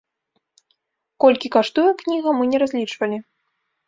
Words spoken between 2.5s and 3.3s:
не разлічвалі.